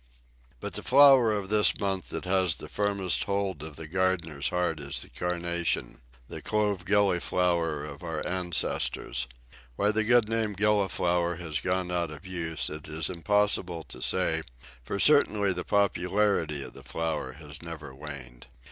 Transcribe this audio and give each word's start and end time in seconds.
But 0.59 0.73
the 0.73 0.81
flower 0.81 1.31
of 1.31 1.49
this 1.49 1.79
month 1.79 2.09
that 2.09 2.25
has 2.25 2.55
the 2.55 2.67
firmest 2.67 3.25
hold 3.25 3.61
of 3.61 3.75
the 3.75 3.87
gardener's 3.87 4.49
heart 4.49 4.79
is 4.79 5.01
the 5.01 5.09
Carnation 5.09 6.01
the 6.27 6.41
Clove 6.41 6.85
Gilliflower 6.85 7.85
of 7.85 8.01
our 8.01 8.25
ancestors. 8.27 9.27
Why 9.75 9.91
the 9.91 10.03
good 10.03 10.27
old 10.27 10.29
name 10.29 10.53
"Gilliflower" 10.53 11.35
has 11.35 11.59
gone 11.59 11.91
out 11.91 12.09
of 12.09 12.25
use 12.25 12.67
it 12.67 12.87
is 12.87 13.11
impossible 13.11 13.83
to 13.89 14.01
say, 14.01 14.41
for 14.83 14.97
certainly 14.97 15.53
the 15.53 15.63
popularity 15.63 16.63
of 16.63 16.73
the 16.73 16.81
flower 16.81 17.33
has 17.33 17.61
never 17.61 17.93
waned. 17.93 18.47